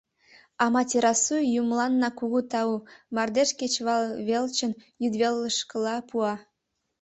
Аматерасу 0.65 1.35
юмыланна 1.61 2.09
кугу 2.19 2.41
тау, 2.51 2.73
мардеж 3.15 3.49
кечывалвелчын 3.59 4.71
йӱдвелышкыла 5.01 5.95
пуа. 6.09 6.33